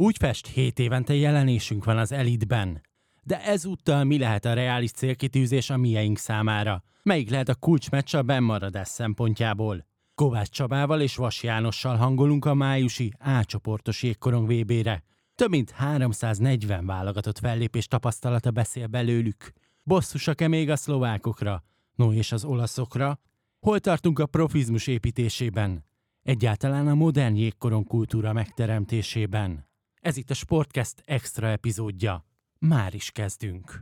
[0.00, 2.80] Úgy fest, 7 évente jelenésünk van az Elitben.
[3.22, 6.82] De ezúttal mi lehet a reális célkitűzés a mieink számára?
[7.02, 9.86] Melyik lehet a kulcsmeccs a bennmaradás szempontjából?
[10.14, 15.02] Kovács Csabával és Vas Jánossal hangolunk a májusi A csoportos jégkorong VB-re.
[15.34, 19.52] Több mint 340 válogatott fellépés tapasztalata beszél belőlük.
[19.82, 21.64] Bosszusak-e még a szlovákokra?
[21.94, 23.20] No és az olaszokra?
[23.58, 25.84] Hol tartunk a profizmus építésében?
[26.22, 29.68] Egyáltalán a modern jégkorong kultúra megteremtésében?
[30.00, 32.24] Ez itt a Sportcast extra epizódja.
[32.58, 33.80] Már is kezdünk.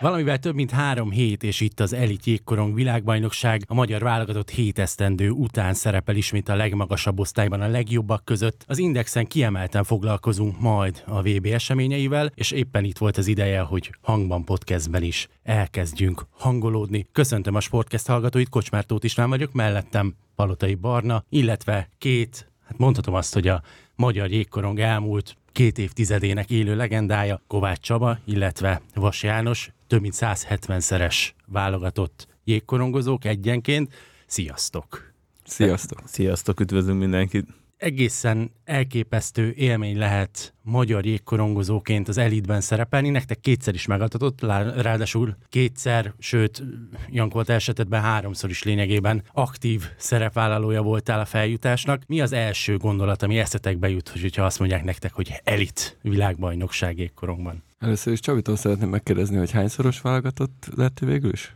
[0.00, 4.78] Valamivel több mint három hét, és itt az Elit Jégkorong világbajnokság a magyar válogatott hét
[4.78, 8.64] esztendő után szerepel ismét a legmagasabb osztályban a legjobbak között.
[8.66, 13.94] Az Indexen kiemelten foglalkozunk majd a VB eseményeivel, és éppen itt volt az ideje, hogy
[14.00, 17.06] Hangban podcastben is elkezdjünk hangolódni.
[17.12, 23.14] Köszöntöm a Sportcast hallgatóit, Kocsmár Tóth István vagyok, mellettem Palotai Barna, illetve két, hát mondhatom
[23.14, 23.62] azt, hogy a
[23.94, 31.30] magyar jégkorong elmúlt két évtizedének élő legendája Kovács Csaba, illetve Vas János, több mint 170-szeres
[31.46, 33.94] válogatott jégkorongozók egyenként.
[34.26, 35.12] Sziasztok!
[35.44, 36.02] Sziasztok!
[36.04, 37.46] Sziasztok, üdvözlünk mindenkit!
[37.80, 43.08] Egészen elképesztő élmény lehet magyar jégkorongozóként az elitben szerepelni.
[43.08, 44.40] Nektek kétszer is megadatott,
[44.80, 46.62] ráadásul kétszer, sőt,
[47.10, 52.02] Jankolt esetetben háromszor is lényegében aktív szerepvállalója voltál a feljutásnak.
[52.06, 57.62] Mi az első gondolat, ami eszetekbe jut, hogyha azt mondják nektek, hogy elit világbajnokság jégkorongban?
[57.80, 61.54] Először is Csabitól szeretném megkérdezni, hogy hányszoros válogatott lett végül is?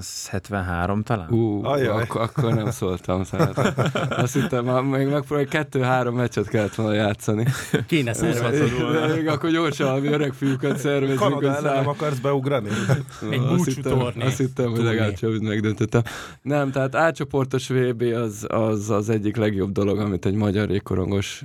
[0.00, 1.30] 173 talán?
[1.30, 3.22] Ú, akkor, akkor nem szóltam.
[3.22, 3.58] Tehát.
[4.10, 7.46] Azt hittem, már még megpróbálj kettő-három meccset kellett volna játszani.
[7.86, 8.70] Kéne szervezni.
[9.14, 11.18] Még akkor gyorsan valami öreg fiúkat szervezünk.
[11.18, 12.68] Kanada ellen nem akarsz beugrani?
[13.30, 14.24] Egy búcsú torné.
[14.24, 16.02] Azt hittem, hogy legalább Csabit megdöntöttem.
[16.42, 21.44] Nem, tehát átcsoportos VB az, az, az egyik legjobb dolog, amit egy magyar rékorongos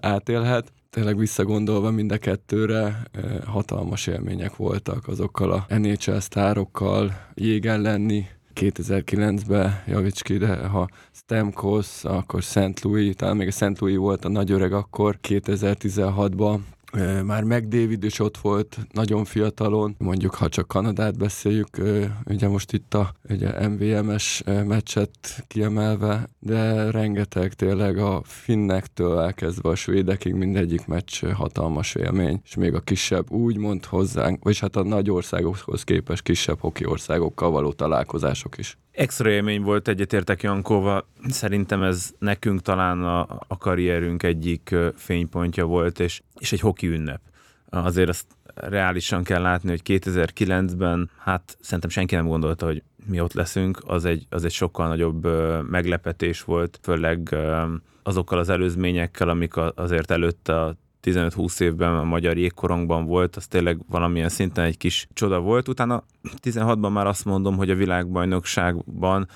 [0.00, 3.02] átélhet tényleg visszagondolva mind a kettőre
[3.44, 8.24] hatalmas élmények voltak azokkal a NHL sztárokkal, jégen lenni,
[8.54, 12.82] 2009-ben, javíts ki, de ha Stamkos, akkor St.
[12.82, 13.78] Louis, talán még a St.
[13.78, 16.58] Louis volt a nagy öreg akkor, 2016-ban,
[17.24, 21.68] már meg David is ott volt, nagyon fiatalon, mondjuk ha csak Kanadát beszéljük,
[22.24, 25.10] ugye most itt a ugye MVMS meccset
[25.46, 32.74] kiemelve, de rengeteg tényleg a finnektől elkezdve a svédekig mindegyik meccs hatalmas élmény, és még
[32.74, 38.58] a kisebb úgymond hozzánk, vagy hát a nagy országokhoz képest kisebb hoki országokkal való találkozások
[38.58, 38.78] is.
[38.96, 41.06] Extra élmény volt, egyetértek Jankóval.
[41.28, 47.20] Szerintem ez nekünk talán a, a karrierünk egyik fénypontja volt, és, és egy hoki ünnep.
[47.68, 53.32] Azért azt reálisan kell látni, hogy 2009-ben, hát szerintem senki nem gondolta, hogy mi ott
[53.32, 55.26] leszünk, az egy, az egy sokkal nagyobb
[55.70, 57.36] meglepetés volt, főleg
[58.02, 60.76] azokkal az előzményekkel, amik azért előtte a
[61.06, 65.68] 15-20 évben a magyar jégkorongban volt, az tényleg valamilyen szinten egy kis csoda volt.
[65.68, 66.02] Utána
[66.42, 69.28] 16-ban már azt mondom, hogy a világbajnokságban,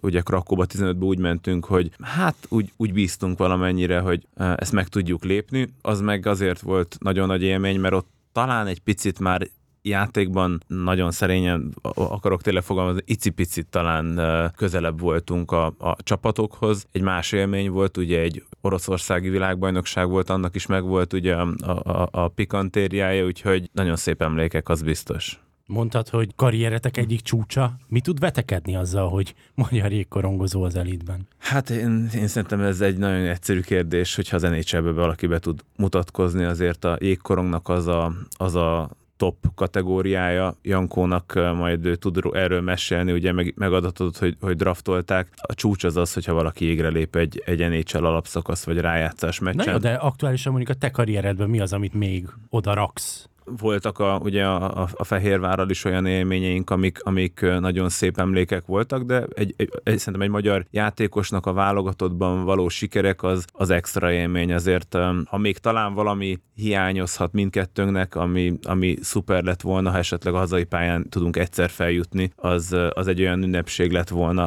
[0.00, 4.88] ugye Krakóba 15-ben úgy mentünk, hogy hát úgy, úgy bíztunk valamennyire, hogy e, ezt meg
[4.88, 5.68] tudjuk lépni.
[5.82, 9.48] Az meg azért volt nagyon nagy élmény, mert ott talán egy picit már
[9.84, 14.20] játékban nagyon szerényen akarok tényleg fogalmazni, icipicit talán
[14.56, 16.86] közelebb voltunk a, a csapatokhoz.
[16.92, 22.08] Egy más élmény volt, ugye egy oroszországi világbajnokság volt, annak is megvolt ugye a, a,
[22.10, 25.38] a pikantériája, úgyhogy nagyon szép emlékek, az biztos.
[25.66, 27.76] Mondtad, hogy karrieretek egyik csúcsa.
[27.86, 31.26] Mi tud vetekedni azzal, hogy magyar jégkorongozó az elitben?
[31.38, 35.60] Hát én, én szerintem ez egy nagyon egyszerű kérdés, hogyha az nhl valaki be tud
[35.76, 40.56] mutatkozni, azért a jégkorongnak az a, az a top kategóriája.
[40.62, 45.28] Jankónak majd ő tud erről mesélni, ugye meg, megadatott, hogy, hogy draftolták.
[45.36, 49.64] A csúcs az az, hogyha valaki égre lép egy, egy NHL alapszakasz vagy rájátszás meccsen.
[49.64, 53.28] Na jó, de aktuálisan mondjuk a te karrieredben mi az, amit még oda raksz?
[53.44, 59.02] Voltak a, ugye a, a, Fehérvárral is olyan élményeink, amik, amik nagyon szép emlékek voltak,
[59.02, 64.12] de egy, egy, egy, szerintem egy magyar játékosnak a válogatottban való sikerek az, az extra
[64.12, 64.52] élmény.
[64.52, 70.38] Azért, ha még talán valami hiányozhat mindkettőnknek, ami, ami szuper lett volna, ha esetleg a
[70.38, 74.46] hazai pályán tudunk egyszer feljutni, az, az egy olyan ünnepség lett volna,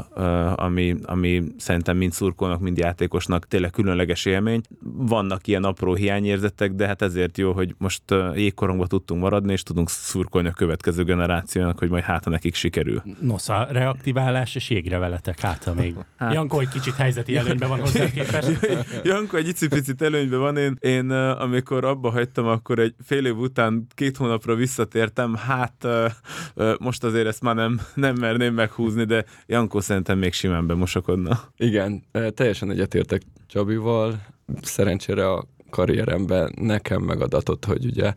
[0.55, 4.61] ami, ami szerintem mind szurkolnak, mind játékosnak tényleg különleges élmény.
[4.93, 8.03] Vannak ilyen apró hiányérzetek, de hát ezért jó, hogy most
[8.35, 13.03] jégkorongban tudtunk maradni, és tudunk szurkolni a következő generációnak, hogy majd hát nekik sikerül.
[13.19, 15.95] Nos, a reaktiválás és jégre veletek, hát még.
[16.17, 16.33] Hát.
[16.33, 18.67] Janko egy kicsit helyzeti előnyben van hozzá képest.
[19.03, 23.87] Janko egy icipicit előnyben van, én, én amikor abba hagytam, akkor egy fél év után
[23.95, 25.87] két hónapra visszatértem, hát
[26.79, 31.39] most azért ezt már nem, nem merném meghúzni, de Janko szerintem még simán bemosakodna.
[31.57, 32.03] Igen,
[32.33, 34.25] teljesen egyetértek Csabival.
[34.61, 38.13] Szerencsére a karrieremben nekem megadatott, hogy ugye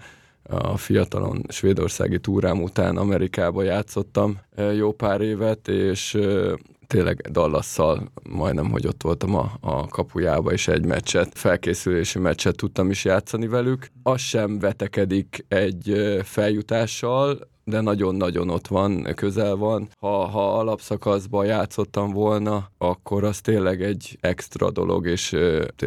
[0.50, 4.38] a fiatalon svédországi túrám után Amerikába játszottam
[4.76, 6.18] jó pár évet, és
[6.86, 12.90] tényleg Dallasszal majdnem, hogy ott voltam a, a kapujába, és egy meccset, felkészülési meccset tudtam
[12.90, 13.86] is játszani velük.
[14.02, 19.88] Az sem vetekedik egy feljutással, de nagyon-nagyon ott van, közel van.
[19.98, 25.36] Ha, ha alapszakaszban játszottam volna, akkor az tényleg egy extra dolog, és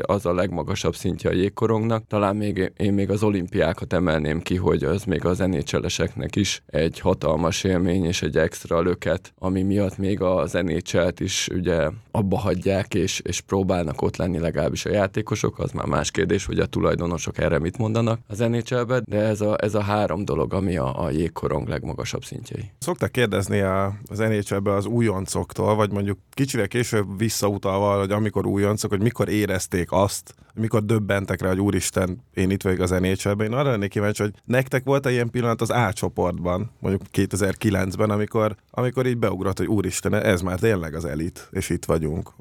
[0.01, 2.07] az a legmagasabb szintje a jégkorongnak.
[2.07, 6.99] Talán még én még az olimpiákat emelném ki, hogy az még az zenécseleseknek is egy
[6.99, 12.93] hatalmas élmény és egy extra löket, ami miatt még a zenécselt is ugye abba hagyják,
[12.93, 17.37] és, és próbálnak ott lenni legalábbis a játékosok, az már más kérdés, hogy a tulajdonosok
[17.37, 21.09] erre mit mondanak a zenécselbe, de ez a, ez a három dolog, ami a, a
[21.09, 22.71] jégkorong legmagasabb szintjei.
[22.79, 28.89] Szokták kérdezni a, az nhl az újoncoktól, vagy mondjuk kicsivel később visszautalva, hogy amikor újoncok,
[28.89, 33.53] hogy mikor érezték azt, mikor döbbentek rá, hogy úristen, én itt vagyok az nhl Én
[33.53, 39.05] arra lennék kíváncsi, hogy nektek volt-e ilyen pillanat az A csoportban, mondjuk 2009-ben, amikor, amikor
[39.05, 42.33] így beugrott, hogy úristen, ez már tényleg az elit, és itt vagyunk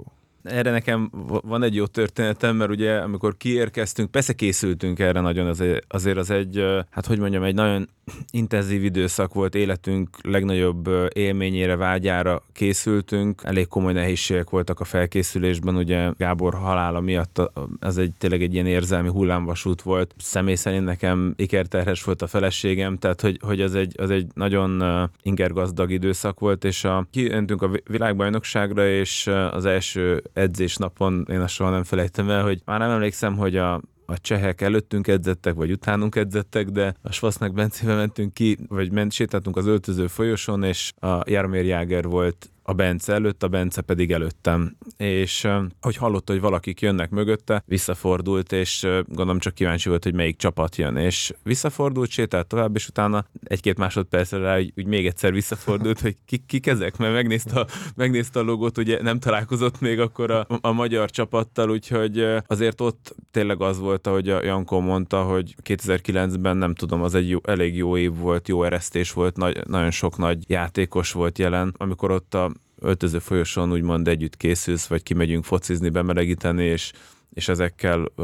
[0.42, 1.10] erre nekem
[1.42, 5.46] van egy jó történetem, mert ugye amikor kiérkeztünk, persze készültünk erre nagyon,
[5.88, 7.88] azért, az egy, hát hogy mondjam, egy nagyon
[8.30, 16.10] intenzív időszak volt, életünk legnagyobb élményére, vágyára készültünk, elég komoly nehézségek voltak a felkészülésben, ugye
[16.16, 17.40] Gábor halála miatt
[17.80, 20.14] ez egy tényleg egy ilyen érzelmi hullámvasút volt.
[20.18, 24.82] Személy szerint nekem ikerterhes volt a feleségem, tehát hogy, hogy az, egy, az egy nagyon
[25.22, 31.70] ingergazdag időszak volt, és a, kijöntünk a világbajnokságra, és az első edzésnapon én azt soha
[31.70, 36.16] nem felejtem el, hogy már nem emlékszem, hogy a a csehek előttünk edzettek, vagy utánunk
[36.16, 41.30] edzettek, de a Svasznak Bencébe mentünk ki, vagy ment, sétáltunk az öltöző folyosón, és a
[41.30, 44.76] Jarmér Jáger volt a Bence előtt, a Bence pedig előttem.
[44.96, 45.48] És
[45.80, 50.76] hogy hallotta, hogy valakik jönnek mögötte, visszafordult, és gondolom csak kíváncsi volt, hogy melyik csapat
[50.76, 50.96] jön.
[50.96, 56.16] És visszafordult, sétált tovább, és utána egy-két másodpercre rá, hogy, hogy még egyszer visszafordult, hogy
[56.26, 60.72] kik, kik ezek, mert megnézte megnézte a logót, ugye nem találkozott még akkor a, a
[60.72, 66.74] magyar csapattal, úgyhogy azért ott tényleg az volt, ahogy a Janko mondta, hogy 2009-ben nem
[66.74, 70.50] tudom, az egy jó, elég jó év volt, jó eresztés volt, nagy, nagyon sok nagy
[70.50, 72.52] játékos volt jelen, amikor ott a
[72.82, 76.92] öltöző folyosón úgymond együtt készülsz, vagy kimegyünk focizni, bemelegíteni, és
[77.34, 78.22] és ezekkel a,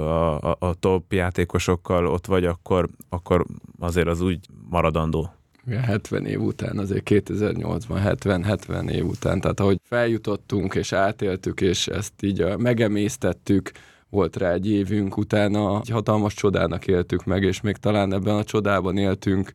[0.51, 3.45] a, a top játékosokkal ott vagy, akkor, akkor
[3.79, 4.39] azért az úgy
[4.71, 5.33] maradandó.
[5.71, 12.13] 70 év után, azért 2008-ban 70-70 év után, tehát ahogy feljutottunk és átéltük, és ezt
[12.21, 13.71] így megemésztettük,
[14.11, 18.45] volt rá egy évünk, utána egy hatalmas csodának éltük meg, és még talán ebben a
[18.45, 19.53] csodában éltünk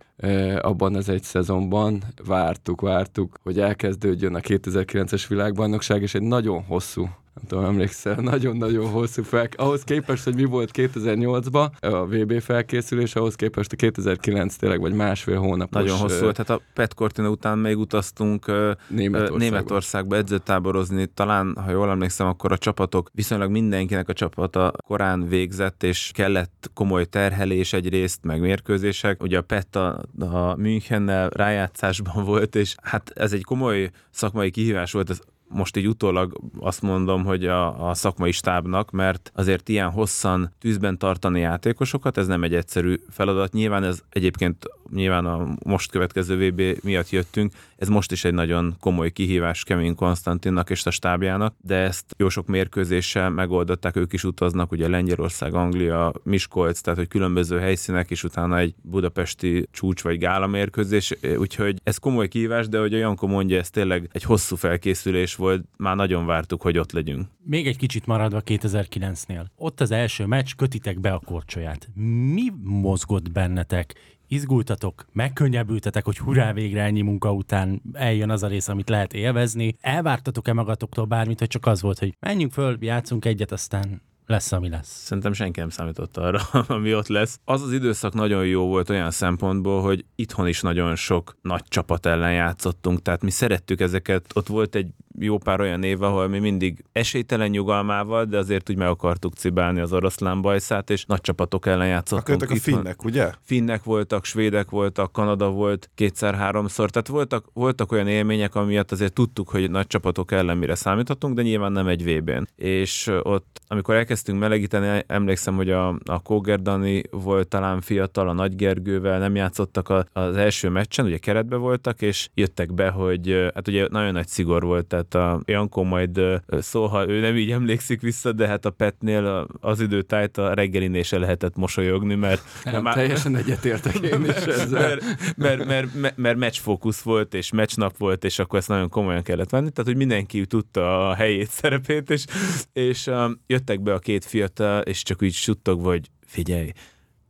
[0.61, 2.03] abban az egy szezonban.
[2.25, 8.89] Vártuk, vártuk, hogy elkezdődjön a 2009-es világbajnokság, és egy nagyon hosszú nem tudom, emlékszel, nagyon-nagyon
[8.89, 9.47] hosszú fel.
[9.55, 14.93] Ahhoz képest, hogy mi volt 2008-ban a VB felkészülés, ahhoz képest a 2009 tényleg, vagy
[14.93, 15.81] másfél hónapos.
[15.81, 18.45] Nagyon hosszú volt, tehát a Pet Cortina után még utaztunk
[18.87, 19.37] Németországba.
[19.37, 21.05] Németországba edzőtáborozni.
[21.05, 26.71] Talán, ha jól emlékszem, akkor a csapatok, viszonylag mindenkinek a csapata korán végzett, és kellett
[26.73, 29.23] komoly terhelés egyrészt, meg mérkőzések.
[29.23, 34.91] Ugye a Pet a, a Münchennel rájátszásban volt, és hát ez egy komoly szakmai kihívás
[34.91, 35.19] volt, ez
[35.53, 40.97] most így utólag azt mondom, hogy a, a szakmai stábnak, mert azért ilyen hosszan tűzben
[40.97, 43.53] tartani játékosokat, ez nem egy egyszerű feladat.
[43.53, 48.75] Nyilván ez egyébként nyilván a most következő VB miatt jöttünk, ez most is egy nagyon
[48.79, 54.23] komoly kihívás Kevin Konstantinnak és a stábjának, de ezt jó sok mérkőzéssel megoldották, ők is
[54.23, 60.17] utaznak, ugye Lengyelország, Anglia, Miskolc, tehát hogy különböző helyszínek, és utána egy budapesti csúcs vagy
[60.17, 64.55] gála mérkőzés, úgyhogy ez komoly kihívás, de hogy a Janko mondja, ez tényleg egy hosszú
[64.55, 67.27] felkészülés volt, már nagyon vártuk, hogy ott legyünk.
[67.43, 69.45] Még egy kicsit maradva 2009-nél.
[69.55, 71.89] Ott az első meccs, kötitek be a korcsolyát.
[72.33, 73.93] Mi mozgott bennetek?
[74.27, 79.75] izgultatok, megkönnyebbültetek, hogy hurrá végre ennyi munka után eljön az a rész, amit lehet élvezni.
[79.81, 84.69] Elvártatok-e magatoktól bármit, hogy csak az volt, hogy menjünk föl, játszunk egyet, aztán lesz, ami
[84.69, 85.03] lesz.
[85.03, 86.39] Szerintem senki nem számított arra,
[86.75, 87.39] ami ott lesz.
[87.45, 92.05] Az az időszak nagyon jó volt olyan szempontból, hogy itthon is nagyon sok nagy csapat
[92.05, 94.25] ellen játszottunk, tehát mi szerettük ezeket.
[94.33, 94.87] Ott volt egy
[95.19, 99.79] jó pár olyan év, ahol mi mindig esélytelen nyugalmával, de azért úgy meg akartuk cibálni
[99.79, 102.41] az oroszlán bajszát, és nagy csapatok ellen játszottunk.
[102.41, 103.31] Akkor a finnek, ugye?
[103.41, 109.49] Finnek voltak, svédek voltak, Kanada volt kétszer-háromszor, tehát voltak, voltak olyan élmények, amiatt azért tudtuk,
[109.49, 112.47] hogy nagy csapatok ellen mire számíthatunk, de nyilván nem egy VB-n.
[112.55, 118.33] És ott, amikor elkezdtünk melegíteni, emlékszem, hogy a, a Kóger Dani volt talán fiatal, a
[118.33, 123.49] Nagy Gergővel nem játszottak a, az első meccsen, ugye keretbe voltak, és jöttek be, hogy
[123.53, 126.21] hát ugye nagyon nagy szigor volt, tehát a Jankó majd
[126.59, 131.03] szól, ha ő nem így emlékszik vissza, de hát a Petnél az időtájt a reggelinél
[131.03, 132.41] se lehetett mosolyogni, mert...
[132.63, 134.79] Nem, már, teljesen egyetértek én is ezzel.
[134.79, 135.01] Mert,
[135.37, 139.49] mert, mert, mert, mert meccsfókusz volt, és meccsnap volt, és akkor ezt nagyon komolyan kellett
[139.49, 142.25] venni, tehát hogy mindenki tudta a helyét, szerepét, és,
[142.73, 146.71] és um, jöttek be a két fiatal, és csak úgy suttogva, hogy figyelj,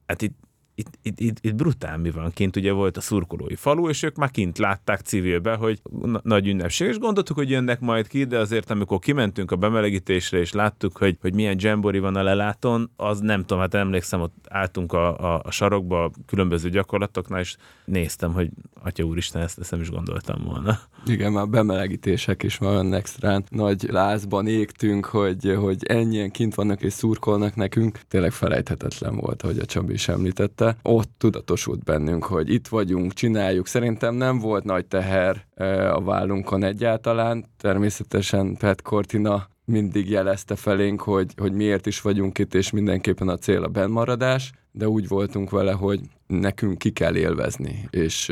[0.06, 0.43] hát itt
[0.76, 2.32] itt, itt, itt, itt brutál mi van.
[2.32, 6.48] Kint, ugye volt a szurkolói falu, és ők már kint látták civilbe, hogy na- nagy
[6.48, 10.98] ünnepség, és gondoltuk, hogy jönnek majd ki, de azért amikor kimentünk a bemelegítésre, és láttuk,
[10.98, 15.18] hogy, hogy milyen dzsembori van a leláton, az nem tudom, hát emlékszem, ott álltunk a,
[15.18, 18.50] a, a sarokba a különböző gyakorlatoknál, és néztem, hogy
[18.84, 20.80] Atya Úristen, ezt, ezt nem is gondoltam volna.
[21.06, 23.44] Igen, már bemelegítések is van extrán.
[23.50, 28.00] Nagy lázban égtünk, hogy, hogy ennyien kint vannak és szurkolnak nekünk.
[28.08, 30.78] Tényleg felejthetetlen volt, hogy a Csabi is említette.
[30.82, 33.68] Ott tudatosult bennünk, hogy itt vagyunk, csináljuk.
[33.68, 35.46] Szerintem nem volt nagy teher
[35.94, 37.46] a vállunkon egyáltalán.
[37.58, 43.38] Természetesen Pet Cortina mindig jelezte felénk, hogy, hogy miért is vagyunk itt, és mindenképpen a
[43.38, 48.32] cél a bennmaradás, de úgy voltunk vele, hogy nekünk ki kell élvezni, és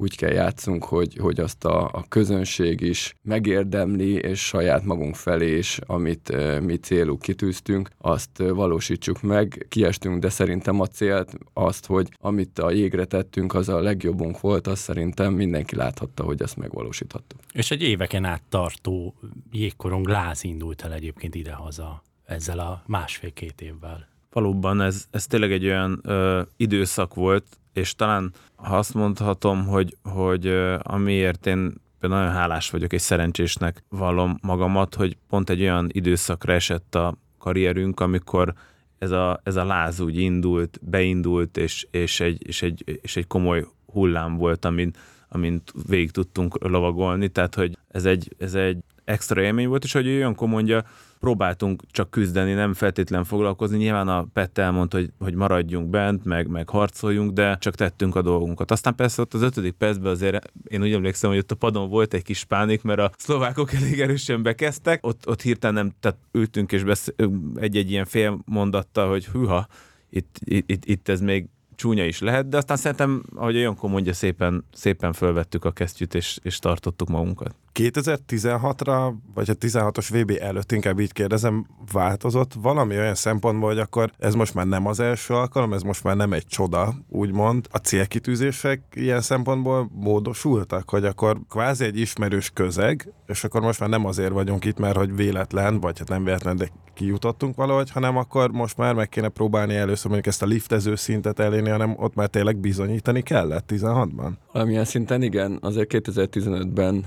[0.00, 5.56] úgy kell játszunk, hogy, hogy azt a, a közönség is megérdemli, és saját magunk felé
[5.56, 9.66] is, amit e, mi céluk kitűztünk, azt valósítsuk meg.
[9.68, 14.66] Kiestünk, de szerintem a célt azt, hogy amit a jégre tettünk, az a legjobbunk volt,
[14.66, 17.40] azt szerintem mindenki láthatta, hogy ezt megvalósíthattuk.
[17.52, 19.14] És egy éveken át tartó
[19.50, 24.08] jégkorong láz indult el egyébként idehaza ezzel a másfél-két évvel.
[24.30, 27.46] Valóban ez, ez tényleg egy olyan ö, időszak volt,
[27.78, 30.46] és talán ha azt mondhatom, hogy, hogy
[30.82, 36.94] amiért én nagyon hálás vagyok, és szerencsésnek vallom magamat, hogy pont egy olyan időszakra esett
[36.94, 38.54] a karrierünk, amikor
[38.98, 43.26] ez a, ez a láz úgy indult, beindult, és, és, egy, és, egy, és egy
[43.26, 44.92] komoly hullám volt, amin,
[45.28, 50.06] amint végig tudtunk lovagolni, tehát hogy ez egy, ez egy extra élmény volt, és hogy
[50.06, 50.84] olyankor mondja,
[51.20, 53.76] próbáltunk csak küzdeni, nem feltétlen foglalkozni.
[53.76, 58.22] Nyilván a Pet elmondta, hogy, hogy maradjunk bent, meg, meg harcoljunk, de csak tettünk a
[58.22, 58.70] dolgunkat.
[58.70, 62.14] Aztán persze ott az ötödik percben azért én úgy emlékszem, hogy ott a padon volt
[62.14, 65.06] egy kis pánik, mert a szlovákok elég erősen bekezdtek.
[65.06, 67.14] Ott, ott hirtelen nem, tehát ültünk és besz-
[67.54, 69.66] egy-egy ilyen fél mondattal, hogy hűha,
[70.10, 74.12] itt, itt, itt ez még csúnya is lehet, de aztán szerintem, ahogy a Janko mondja,
[74.12, 77.54] szépen, szépen fölvettük a kesztyűt, és, és tartottuk magunkat.
[77.74, 84.12] 2016-ra, vagy a 16-os VB előtt inkább így kérdezem, változott valami olyan szempontból, hogy akkor
[84.18, 87.66] ez most már nem az első alkalom, ez most már nem egy csoda, úgymond.
[87.70, 93.88] A célkitűzések ilyen szempontból módosultak, hogy akkor kvázi egy ismerős közeg, és akkor most már
[93.88, 98.16] nem azért vagyunk itt, mert hogy véletlen, vagy hát nem véletlen, de kijutottunk valahogy, hanem
[98.16, 102.14] akkor most már meg kéne próbálni először mondjuk ezt a liftező szintet elérni, hanem ott
[102.14, 104.30] már tényleg bizonyítani kellett 16-ban.
[104.52, 107.06] Valamilyen szinten igen, azért 2015-ben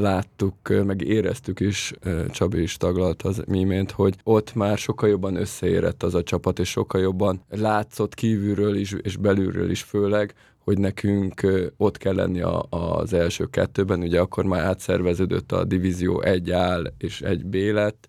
[0.00, 0.54] láttuk,
[0.84, 1.92] meg éreztük is,
[2.30, 6.68] Csabi is taglalt az imént, hogy ott már sokkal jobban összeérett az a csapat, és
[6.68, 12.66] sokkal jobban látszott kívülről is, és belülről is főleg, hogy nekünk ott kell lenni a,
[12.70, 18.06] az első kettőben, ugye akkor már átszerveződött a divízió egy áll és egy B lett,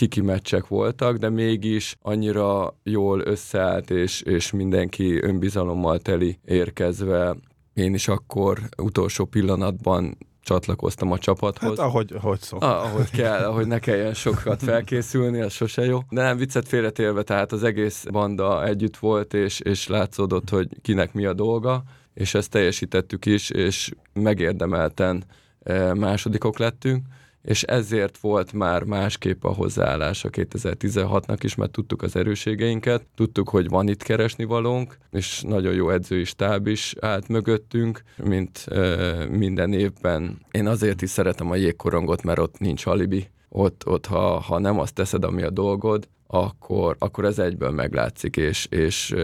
[0.00, 7.36] kiki meccsek voltak, de mégis annyira jól összeállt, és, és mindenki önbizalommal teli érkezve.
[7.74, 11.78] Én is akkor utolsó pillanatban csatlakoztam a csapathoz.
[11.78, 12.62] Hát ahogy, ahogy szok.
[12.62, 15.98] Ah, ahogy kell, ahogy ne kelljen sokat felkészülni, az sose jó.
[16.10, 21.12] De nem viccet félretélve, tehát az egész banda együtt volt, és, és látszódott, hogy kinek
[21.12, 21.82] mi a dolga,
[22.14, 25.24] és ezt teljesítettük is, és megérdemelten
[25.62, 27.06] eh, másodikok lettünk
[27.42, 33.48] és ezért volt már másképp a hozzáállás a 2016-nak is, mert tudtuk az erőségeinket, tudtuk,
[33.48, 39.26] hogy van itt keresni valónk, és nagyon jó edzői stáb is állt mögöttünk, mint e,
[39.28, 40.38] minden évben.
[40.50, 43.30] Én azért is szeretem a jégkorongot, mert ott nincs alibi.
[43.48, 48.36] Ott, ott ha, ha nem azt teszed, ami a dolgod, akkor, akkor ez egyből meglátszik,
[48.36, 49.14] és, és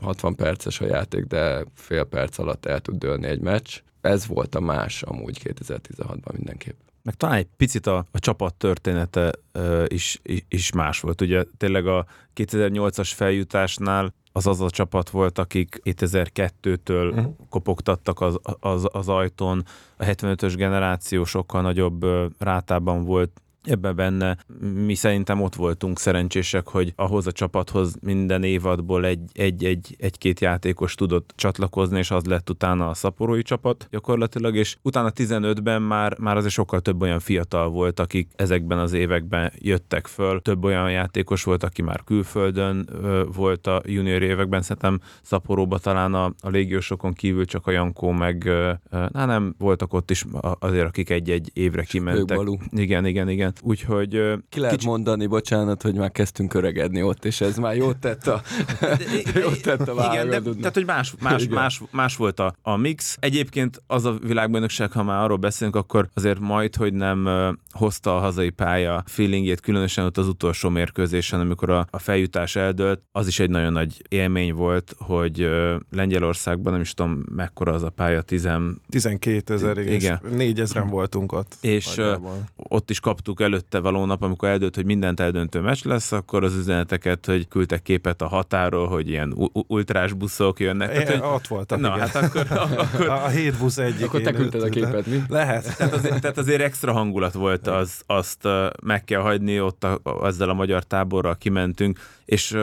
[0.00, 3.76] 60 perces a játék, de fél perc alatt el tud dőlni egy meccs.
[4.00, 9.32] Ez volt a más amúgy 2016-ban mindenképp meg talán egy picit a, a csapat története
[9.54, 11.20] uh, is, is más volt.
[11.20, 17.34] Ugye tényleg a 2008-as feljutásnál az az a csapat volt, akik 2002-től uh-huh.
[17.48, 19.64] kopogtattak az, az, az ajtón.
[19.96, 22.06] A 75-ös generáció sokkal nagyobb
[22.38, 24.36] rátában volt ebben benne.
[24.84, 30.40] Mi szerintem ott voltunk szerencsések, hogy ahhoz a csapathoz minden évadból egy, egy, egy, egy-két
[30.40, 36.18] játékos tudott csatlakozni, és az lett utána a szaporói csapat gyakorlatilag, és utána 15-ben már,
[36.18, 40.40] már azért sokkal több olyan fiatal volt, akik ezekben az években jöttek föl.
[40.40, 46.14] Több olyan játékos volt, aki már külföldön ö, volt a junior években, szerintem szaporóba talán
[46.14, 50.24] a, a légiósokon kívül csak a Jankó meg, ö, na nem, voltak ott is
[50.58, 52.36] azért, akik egy-egy évre kimentek.
[52.70, 53.52] Igen, igen, igen.
[53.62, 54.10] Úgyhogy...
[54.48, 54.88] Ki lehet kicsi...
[54.88, 58.42] mondani, bocsánat, hogy már kezdtünk öregedni ott, és ez már jót tett a,
[59.44, 63.16] jót tett a Igen, de, tehát, hogy más, más, más, más volt a, a mix.
[63.20, 67.28] Egyébként az a világbajnokság, ha már arról beszélünk, akkor azért majd, hogy nem
[67.70, 73.02] hozta a hazai pálya feelingjét, különösen ott az utolsó mérkőzésen, amikor a, a feljutás eldőlt,
[73.12, 75.48] az is egy nagyon nagy élmény volt, hogy
[75.90, 78.48] Lengyelországban, nem is tudom mekkora az a pálya, 10...
[78.88, 80.20] 12 ezer, igen.
[80.30, 81.56] 4 ezeren voltunk ott.
[81.60, 82.16] És uh,
[82.56, 86.54] ott is kaptuk előtte való nap, amikor eldőlt, hogy mindent eldöntő meccs lesz, akkor az
[86.54, 90.92] üzeneteket, hogy küldtek képet a határól, hogy ilyen ultrás buszok jönnek.
[90.92, 91.20] Tehát, hogy...
[91.34, 92.08] Ott voltak, Na, igen.
[92.08, 92.46] hát akkor,
[92.78, 93.08] akkor...
[93.08, 94.06] A hét busz egyik.
[94.06, 95.22] Akkor te küldted a képet, mi?
[95.28, 95.76] Lehet.
[95.76, 98.48] Tehát azért, tehát azért extra hangulat volt az, azt
[98.82, 102.56] meg kell hagyni, ott a, ezzel a magyar táborral kimentünk, és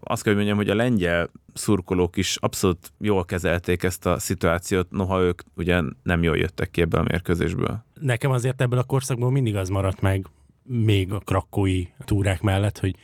[0.00, 4.90] azt kell, hogy mondjam, hogy a lengyel szurkolók is abszolút jól kezelték ezt a szituációt,
[4.90, 7.84] noha ők ugye nem jól jöttek ki ebből a mérkőzésből.
[8.02, 10.26] Nekem azért ebből a korszakból mindig az maradt meg,
[10.62, 12.96] még a krakói túrák mellett, hogy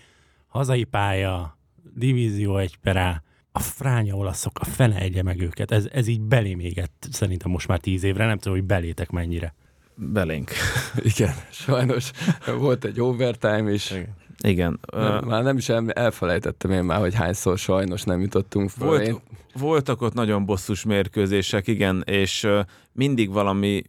[0.46, 1.58] hazai pálya,
[1.94, 5.70] divízió egy perá, a fránya olaszok, a fene egye meg őket.
[5.70, 9.54] Ez, ez így belém égett szerintem most már tíz évre, nem tudom, hogy belétek mennyire.
[9.94, 10.50] Belénk.
[11.16, 12.10] Igen, sajnos
[12.58, 13.90] volt egy overtime is.
[13.90, 14.16] Igen.
[14.42, 14.80] Igen.
[14.92, 18.86] Nem, már nem is elfelejtettem én már, hogy hányszor sajnos nem jutottunk fel.
[18.86, 19.16] Volt, én...
[19.54, 22.48] Voltak ott nagyon bosszus mérkőzések, igen, és
[22.92, 23.82] mindig valami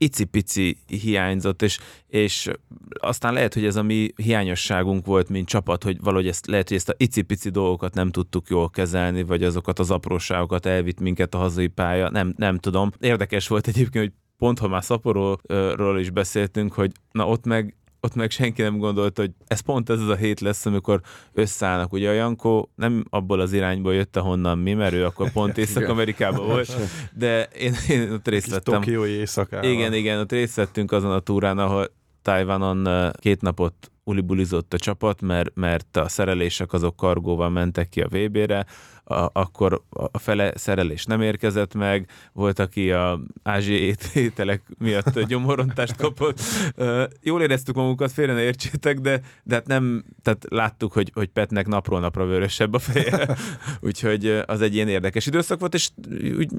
[0.00, 2.50] icipici hiányzott, és, és
[3.00, 6.76] aztán lehet, hogy ez a mi hiányosságunk volt, mint csapat, hogy valahogy ezt, lehet, hogy
[6.76, 11.38] ezt a icipici dolgokat nem tudtuk jól kezelni, vagy azokat az apróságokat elvitt minket a
[11.38, 12.90] hazai pálya, nem, nem tudom.
[13.00, 18.14] Érdekes volt egyébként, hogy pont ha már Szaporóról is beszéltünk, hogy na ott meg ott
[18.14, 21.00] meg senki nem gondolta, hogy ez pont ez az a hét lesz, amikor
[21.32, 21.92] összeállnak.
[21.92, 26.46] Ugye a Jankó nem abból az irányból jött, ahonnan mi, mert ő akkor pont Észak-Amerikában
[26.46, 26.76] volt,
[27.12, 28.74] de én, én ott részt vettem.
[28.74, 29.70] Tokiói éjszakában.
[29.70, 35.20] Igen, igen, ott részt vettünk azon a túrán, ahol Tajvanon két napot ulibulizott a csapat,
[35.20, 38.66] mert, mert a szerelések azok kargóval mentek ki a VB-re,
[39.10, 45.96] a, akkor a fele szerelés nem érkezett meg, volt, aki a ázsiai ételek miatt gyomorontást
[45.96, 46.40] kapott.
[47.22, 51.66] Jól éreztük magunkat, félre ne értsétek, de, de hát nem, tehát láttuk, hogy, hogy Petnek
[51.66, 53.36] napról napra vörösebb a feje,
[53.88, 55.90] úgyhogy az egy ilyen érdekes időszak volt, és
[56.38, 56.50] úgy,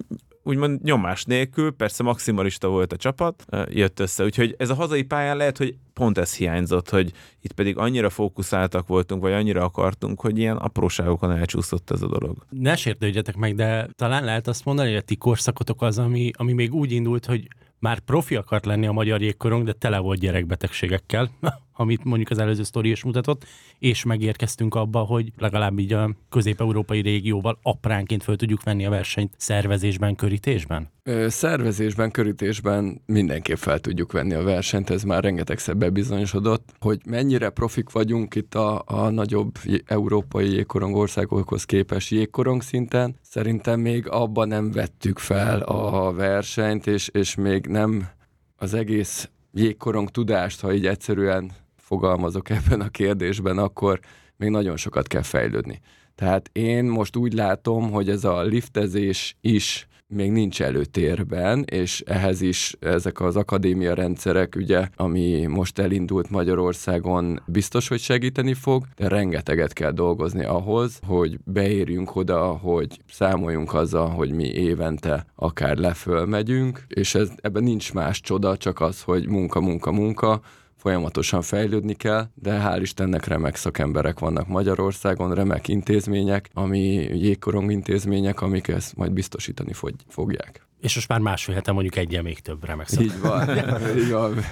[0.43, 5.37] úgymond nyomás nélkül, persze maximalista volt a csapat, jött össze, úgyhogy ez a hazai pályán
[5.37, 7.11] lehet, hogy pont ez hiányzott, hogy
[7.41, 12.07] itt pedig annyira fókuszáltak voltunk, vagy annyira akartunk, hogy ilyen apróságokon elcsúszott ez a
[12.49, 16.31] dolog ne sértődjetek meg, de talán lehet azt mondani, hogy a ti korszakotok az, ami,
[16.33, 17.47] ami még úgy indult, hogy
[17.79, 21.29] már profi akart lenni a magyar jégkorong, de tele volt gyerekbetegségekkel,
[21.73, 23.45] amit mondjuk az előző sztori is mutatott,
[23.79, 29.33] és megérkeztünk abba, hogy legalább így a közép-európai régióval apránként föl tudjuk venni a versenyt
[29.37, 30.89] szervezésben, körítésben?
[31.03, 37.49] Ö, szervezésben, körítésben mindenképp fel tudjuk venni a versenyt, ez már rengetegszer bebizonyosodott, hogy mennyire
[37.49, 43.15] profik vagyunk itt a, a nagyobb európai jégkorong országokhoz képes jégkorong szinten.
[43.21, 48.07] Szerintem még abban nem vettük fel a versenyt, és, és még nem
[48.55, 53.99] az egész jégkorong tudást, ha így egyszerűen fogalmazok ebben a kérdésben, akkor
[54.35, 55.79] még nagyon sokat kell fejlődni.
[56.15, 62.41] Tehát én most úgy látom, hogy ez a liftezés is még nincs előtérben, és ehhez
[62.41, 69.07] is ezek az akadémia rendszerek, ugye, ami most elindult Magyarországon, biztos, hogy segíteni fog, de
[69.07, 76.25] rengeteget kell dolgozni ahhoz, hogy beérjünk oda, hogy számoljunk azzal, hogy mi évente akár leföl
[76.25, 80.41] megyünk, és ez, ebben nincs más csoda, csak az, hogy munka, munka, munka,
[80.81, 86.77] folyamatosan fejlődni kell, de hál' Istennek remek szakemberek vannak Magyarországon, remek intézmények, ami
[87.17, 89.73] jégkorong intézmények, amik ezt majd biztosítani
[90.07, 90.70] fogják.
[90.81, 93.49] És most már másfél hete mondjuk egyen még több remek Így van.
[93.97, 94.45] így van.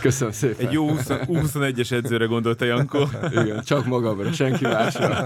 [0.00, 0.66] Köszönöm szépen.
[0.66, 3.08] Egy jó 20, 21-es edzőre gondolta Jankó.
[3.30, 5.24] Igen, csak magamra, senki másra.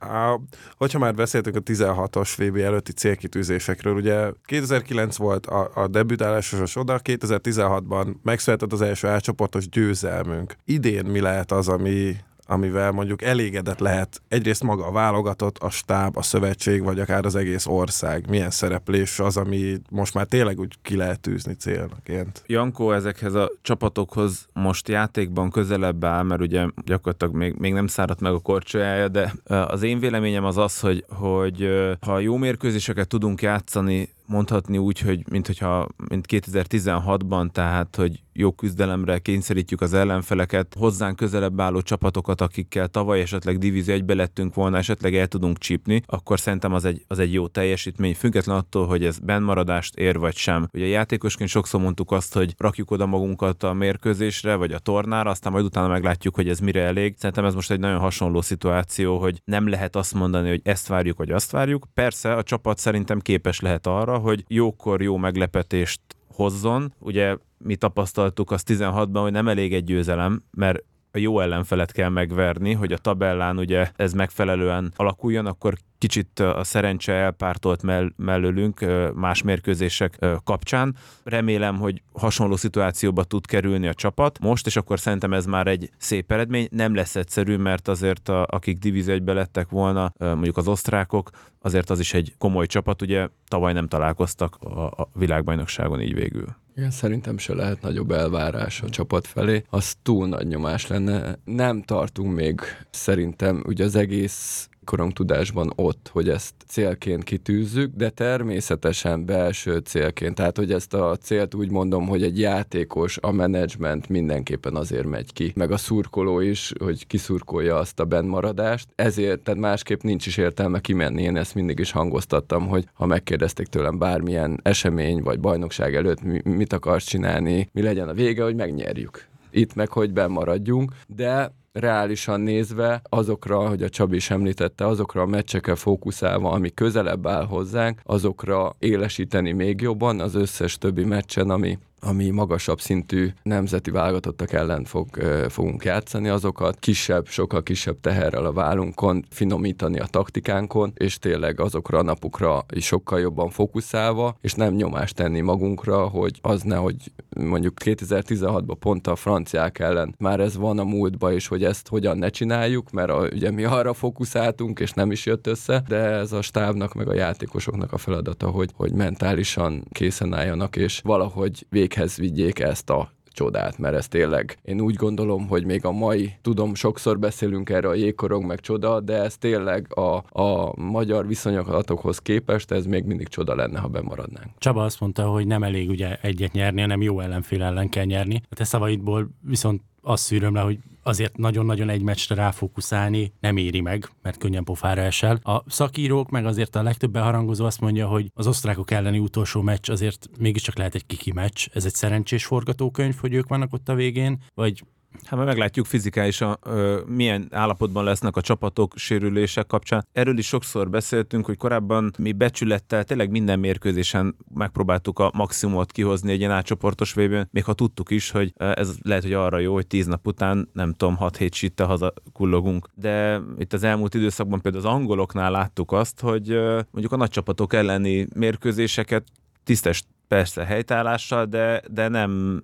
[0.00, 0.40] A,
[0.76, 7.00] hogyha már beszéltünk a 16-os VB előtti célkitűzésekről, ugye 2009 volt a, a debütálásos oda,
[7.04, 10.56] 2016-ban megszületett az első átcsoportos győzelmünk.
[10.64, 16.16] Idén mi lehet az, ami amivel mondjuk elégedett lehet egyrészt maga a válogatott, a stáb,
[16.16, 18.28] a szövetség, vagy akár az egész ország.
[18.28, 22.08] Milyen szereplés az, ami most már tényleg úgy ki lehet tűzni célnak.
[22.46, 28.20] Jankó ezekhez a csapatokhoz most játékban közelebb áll, mert ugye gyakorlatilag még, még nem száradt
[28.20, 31.68] meg a korcsolyája, de az én véleményem az az, hogy, hogy
[32.00, 38.52] ha jó mérkőzéseket tudunk játszani, mondhatni úgy, hogy mint, hogyha, mint 2016-ban, tehát hogy jó
[38.52, 44.76] küzdelemre kényszerítjük az ellenfeleket, hozzánk közelebb álló csapatokat, akikkel tavaly esetleg divízió egybe lettünk volna,
[44.76, 49.04] esetleg el tudunk csípni, akkor szerintem az egy, az egy jó teljesítmény, független attól, hogy
[49.04, 50.68] ez bennmaradást ér vagy sem.
[50.72, 55.52] Ugye játékosként sokszor mondtuk azt, hogy rakjuk oda magunkat a mérkőzésre, vagy a tornára, aztán
[55.52, 57.14] majd utána meglátjuk, hogy ez mire elég.
[57.18, 61.18] Szerintem ez most egy nagyon hasonló szituáció, hogy nem lehet azt mondani, hogy ezt várjuk,
[61.18, 61.86] vagy azt várjuk.
[61.94, 66.00] Persze a csapat szerintem képes lehet arra, hogy jókor jó meglepetést
[66.34, 66.94] hozzon.
[66.98, 72.08] Ugye mi tapasztaltuk azt 16-ban, hogy nem elég egy győzelem, mert a jó ellenfelet kell
[72.08, 78.84] megverni, hogy a tabellán ugye ez megfelelően alakuljon, akkor kicsit a szerencse elpártolt mell- mellőlünk
[79.14, 80.96] más mérkőzések kapcsán.
[81.24, 85.90] Remélem, hogy hasonló szituációba tud kerülni a csapat most, és akkor szerintem ez már egy
[85.96, 86.68] szép eredmény.
[86.70, 92.00] Nem lesz egyszerű, mert azért a, akik egybe lettek volna, mondjuk az osztrákok, azért az
[92.00, 96.61] is egy komoly csapat, ugye tavaly nem találkoztak a, a világbajnokságon így végül.
[96.76, 99.64] Igen, szerintem se lehet nagyobb elvárás a csapat felé.
[99.70, 101.38] Az túl nagy nyomás lenne.
[101.44, 109.24] Nem tartunk még szerintem ugye az egész korongtudásban ott, hogy ezt célként kitűzzük, de természetesen
[109.24, 110.34] belső célként.
[110.34, 115.32] Tehát, hogy ezt a célt úgy mondom, hogy egy játékos, a menedzsment mindenképpen azért megy
[115.32, 118.88] ki, meg a szurkoló is, hogy kiszurkolja azt a bennmaradást.
[118.94, 121.22] Ezért, tehát másképp nincs is értelme kimenni.
[121.22, 126.40] Én ezt mindig is hangoztattam, hogy ha megkérdezték tőlem bármilyen esemény vagy bajnokság előtt, mi,
[126.44, 132.40] mit akarsz csinálni, mi legyen a vége, hogy megnyerjük itt meg, hogy bemaradjunk, de reálisan
[132.40, 138.00] nézve azokra, hogy a Csabi is említette, azokra a meccsekkel fókuszálva, ami közelebb áll hozzánk,
[138.04, 144.84] azokra élesíteni még jobban az összes többi meccsen, ami ami magasabb szintű nemzeti válogatottak ellen
[144.84, 145.08] fog,
[145.48, 151.98] fogunk játszani, azokat kisebb, sokkal kisebb teherrel a vállunkon finomítani a taktikánkon, és tényleg azokra
[151.98, 157.74] a is sokkal jobban fókuszálva, és nem nyomást tenni magunkra, hogy az ne, hogy mondjuk
[157.84, 162.28] 2016-ban pont a franciák ellen már ez van a múltban, és hogy ezt hogyan ne
[162.28, 166.42] csináljuk, mert a, ugye mi arra fókuszáltunk, és nem is jött össze, de ez a
[166.42, 172.16] stábnak, meg a játékosoknak a feladata, hogy, hogy mentálisan készen álljanak, és valahogy vég véghez
[172.16, 176.74] vigyék ezt a csodát, mert ez tényleg, én úgy gondolom, hogy még a mai, tudom,
[176.74, 182.70] sokszor beszélünk erre a jégkorong meg csoda, de ez tényleg a, a magyar viszonyokatokhoz képest
[182.70, 184.50] ez még mindig csoda lenne, ha bemaradnánk.
[184.58, 188.42] Csaba azt mondta, hogy nem elég ugye egyet nyerni, hanem jó ellenfél ellen kell nyerni.
[188.50, 193.80] A te szavaidból viszont azt szűröm le, hogy azért nagyon-nagyon egy meccsre ráfókuszálni nem éri
[193.80, 195.38] meg, mert könnyen pofára esel.
[195.42, 199.90] A szakírók meg azért a legtöbben harangozó azt mondja, hogy az osztrákok elleni utolsó meccs
[199.90, 201.66] azért mégiscsak lehet egy kiki meccs.
[201.72, 204.82] Ez egy szerencsés forgatókönyv, hogy ők vannak ott a végén, vagy
[205.24, 206.58] Hát majd meglátjuk fizikálisan,
[207.06, 210.06] milyen állapotban lesznek a csapatok sérülések kapcsán.
[210.12, 216.32] Erről is sokszor beszéltünk, hogy korábban mi becsülettel tényleg minden mérkőzésen megpróbáltuk a maximumot kihozni
[216.32, 219.86] egy ilyen átcsoportos vb még ha tudtuk is, hogy ez lehet, hogy arra jó, hogy
[219.86, 222.88] tíz nap után, nem tudom, 6-7 sitte haza kullogunk.
[222.94, 226.48] De itt az elmúlt időszakban például az angoloknál láttuk azt, hogy
[226.90, 229.24] mondjuk a nagy csapatok elleni mérkőzéseket
[229.64, 232.62] tisztes persze helytállással, de, de nem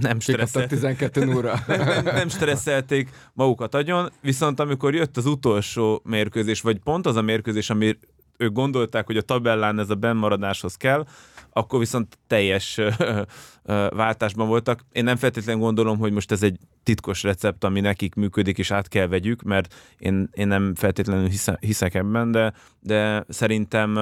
[0.00, 0.68] nem stresszelték.
[0.68, 1.54] 12 óra.
[1.66, 7.16] nem, nem, nem stresszelték magukat agyon, viszont amikor jött az utolsó mérkőzés, vagy pont az
[7.16, 7.98] a mérkőzés, ami
[8.36, 11.06] ők gondolták, hogy a tabellán ez a bennmaradáshoz kell,
[11.52, 12.80] akkor viszont teljes
[13.88, 14.84] váltásban voltak.
[14.92, 18.88] Én nem feltétlenül gondolom, hogy most ez egy titkos recept, ami nekik működik, és át
[18.88, 21.28] kell vegyük, mert én, én nem feltétlenül
[21.60, 23.98] hiszek ebben, de, de szerintem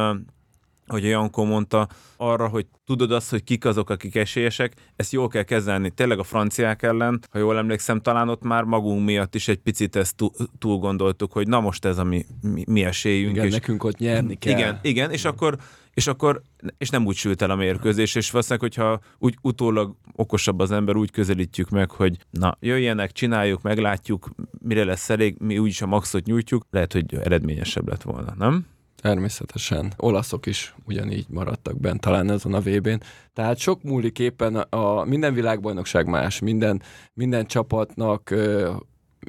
[0.88, 5.42] hogy Jankó mondta, arra, hogy tudod azt, hogy kik azok, akik esélyesek, ezt jól kell
[5.42, 5.90] kezelni.
[5.90, 9.96] Tényleg a franciák ellen, ha jól emlékszem, talán ott már magunk miatt is egy picit
[9.96, 10.14] ezt
[10.59, 13.35] túl gondoltuk, hogy na most ez a mi, mi, mi esélyünk.
[13.35, 14.59] Igen, és nekünk ott nyerni kell.
[14.59, 15.59] Igen, igen, és akkor
[15.98, 16.42] és akkor
[16.79, 20.96] és nem úgy sült el a mérkőzés, és valószínűleg, hogyha úgy utólag okosabb az ember,
[20.96, 26.27] úgy közelítjük meg, hogy na, jöjjenek, csináljuk, meglátjuk, mire lesz elég, mi úgyis a maxot
[26.27, 28.66] nyújtjuk, lehet, hogy eredményesebb lett volna, nem?
[29.03, 29.93] Természetesen.
[29.97, 33.01] Olaszok is ugyanígy maradtak bent, talán ezen a VB-n.
[33.33, 36.83] Tehát sok múlik éppen a, a minden világbajnokság más, minden,
[37.15, 38.35] minden csapatnak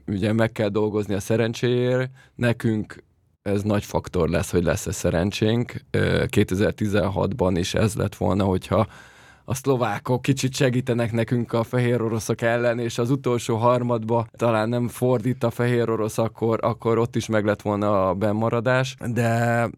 [0.07, 3.03] ugye meg kell dolgozni a szerencséért, nekünk
[3.41, 5.73] ez nagy faktor lesz, hogy lesz-e szerencsénk.
[5.91, 8.87] 2016-ban is ez lett volna, hogyha
[9.49, 14.87] a szlovákok kicsit segítenek nekünk a fehér oroszok ellen, és az utolsó harmadba talán nem
[14.87, 19.69] fordít a fehér orosz, akkor, akkor ott is meg lett volna a bennmaradás, de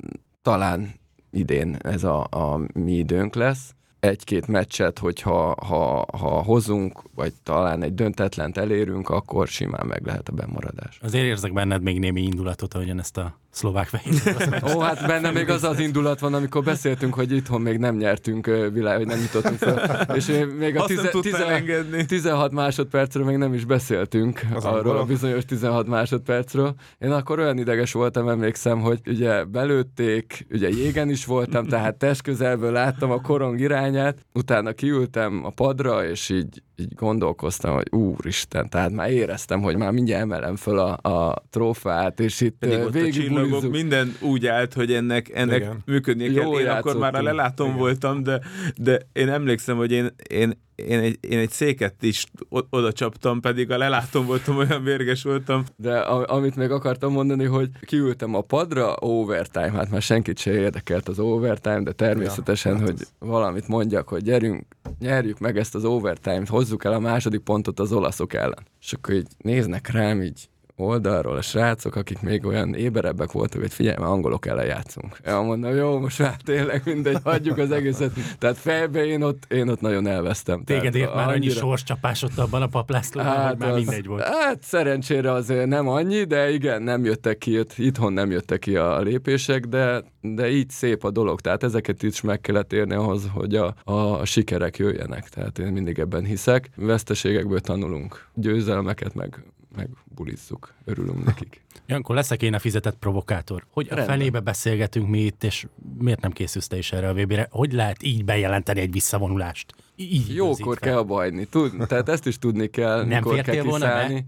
[0.41, 0.93] talán
[1.31, 7.83] idén ez a, a mi időnk lesz egy-két meccset, hogyha ha, ha hozunk, vagy talán
[7.83, 10.99] egy döntetlent elérünk, akkor simán meg lehet a bemaradás.
[11.01, 14.35] Azért érzek benned még némi indulatot, ahogyan ezt a szlovák fehér.
[14.75, 18.45] Ó, hát benne még az az indulat van, amikor beszéltünk, hogy itthon még nem nyertünk
[18.73, 20.15] világ, hogy nem jutottunk fel.
[20.15, 21.63] És még a tize, tize,
[22.07, 25.01] 16 másodpercről még nem is beszéltünk az arról angolok.
[25.01, 26.75] a bizonyos 16 másodpercről.
[26.99, 32.21] Én akkor olyan ideges voltam, emlékszem, hogy ugye belőtték, ugye jégen is voltam, tehát test
[32.21, 38.69] közelből láttam a korong irányát, utána kiültem a padra, és így így gondolkoztam, hogy úristen,
[38.69, 43.69] tehát már éreztem, hogy már mindjárt emelem föl a, a trófát, és itt végig csillagok,
[43.69, 46.59] minden úgy állt, hogy ennek, ennek működnie kell.
[46.59, 47.79] Én akkor már a lelátom Igen.
[47.79, 48.41] voltam, de,
[48.75, 52.25] de én emlékszem, hogy én, én én egy, én egy széket is
[52.69, 55.63] oda csaptam, pedig a lelátom voltam, olyan mérges voltam.
[55.75, 60.51] De a, amit még akartam mondani, hogy kiültem a padra, overtime, hát már senkit se
[60.51, 63.13] érdekelt az overtime, de természetesen, ja, hát hogy az...
[63.19, 64.65] valamit mondjak, hogy gyerünk,
[64.99, 68.67] nyerjük meg ezt az overtime-t, hozzuk el a második pontot az olaszok ellen.
[68.81, 70.49] És akkor így néznek rám, így
[70.81, 75.17] oldalról a srácok, akik még olyan éberebbek voltak, hogy figyelj, már angolok ellen játszunk.
[75.25, 78.11] Ja, mondom, jó, most már tényleg mindegy, hagyjuk az egészet.
[78.39, 80.63] Tehát fejbe én ott, én ott nagyon elvesztem.
[80.63, 84.23] Téged ért már annyi sorscsapás ott abban a paplászlóban, hát hogy már az, mindegy volt.
[84.23, 88.99] Hát szerencsére azért nem annyi, de igen, nem jöttek ki, itthon nem jöttek ki a
[88.99, 91.41] lépések, de, de így szép a dolog.
[91.41, 95.29] Tehát ezeket is meg kellett érni ahhoz, hogy a, a sikerek jöjjenek.
[95.29, 96.69] Tehát én mindig ebben hiszek.
[96.75, 98.27] Veszteségekből tanulunk.
[98.33, 99.43] Győzelmeket meg
[99.75, 101.61] megbulizzuk, örülünk nekik.
[101.87, 103.65] Jankó, leszek én a fizetett provokátor.
[103.71, 104.17] Hogy a Rendben.
[104.17, 107.47] fenébe beszélgetünk mi itt, és miért nem készülsz te is erre a vb -re?
[107.51, 109.73] Hogy lehet így bejelenteni egy visszavonulást?
[109.95, 111.45] Így Jókor kell hagyni.
[111.45, 114.25] Tud, tehát ezt is tudni kell, nem mikor kell volna Be?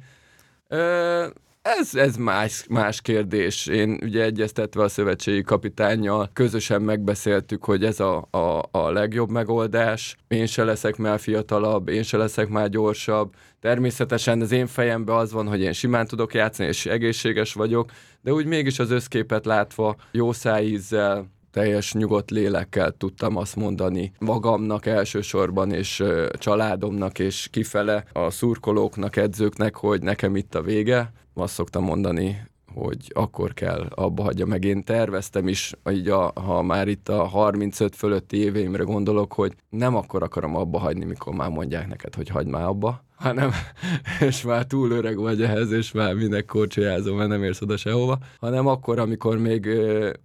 [0.68, 1.28] Ö,
[1.64, 3.68] ez, ez más, más kérdés.
[3.68, 10.16] Én ugye egyeztetve a szövetségi kapitányjal közösen megbeszéltük, hogy ez a, a, a legjobb megoldás.
[10.28, 13.34] Én se leszek már fiatalabb, én se leszek már gyorsabb.
[13.60, 18.34] Természetesen az én fejemben az van, hogy én simán tudok játszani, és egészséges vagyok, de
[18.34, 25.72] úgy mégis az összképet látva jó szájízzel, teljes nyugodt lélekkel tudtam azt mondani magamnak elsősorban,
[25.72, 31.12] és családomnak, és kifele a szurkolóknak, edzőknek, hogy nekem itt a vége.
[31.34, 32.42] Azt szoktam mondani,
[32.74, 34.64] hogy akkor kell abba hagyja meg.
[34.64, 39.96] Én terveztem is, így a, ha már itt a 35 fölötti éveimre gondolok, hogy nem
[39.96, 43.52] akkor akarom abba hagyni, mikor már mondják neked, hogy hagyd már abba, hanem,
[44.30, 48.18] és már túl öreg vagy ehhez, és már minek korcsolyázom, mert nem érsz oda sehova,
[48.40, 49.68] hanem akkor, amikor még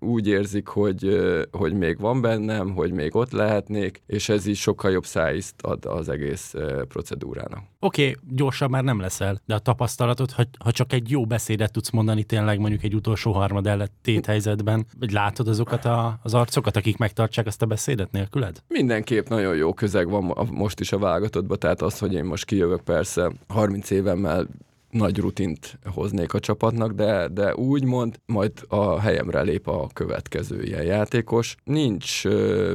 [0.00, 1.18] úgy érzik, hogy,
[1.50, 5.84] hogy még van bennem, hogy még ott lehetnék, és ez is sokkal jobb szájízt ad
[5.84, 6.54] az egész
[6.88, 7.62] procedúrának.
[7.80, 11.72] Oké, okay, gyorsabb már nem leszel, de a tapasztalatod, ha, ha csak egy jó beszédet
[11.72, 16.76] tudsz mondani tényleg mondjuk egy utolsó harmad előtt téthelyzetben, vagy látod azokat a, az arcokat,
[16.76, 18.62] akik megtartsák ezt a beszédet nélküled?
[18.68, 22.82] Mindenképp nagyon jó közeg van most is a válogatottban, tehát az, hogy én most kijövök
[22.88, 24.48] persze 30 évemmel
[24.90, 30.62] nagy rutint hoznék a csapatnak, de, de úgy mond, majd a helyemre lép a következő
[30.62, 31.57] ilyen játékos.
[31.64, 32.29] Nincs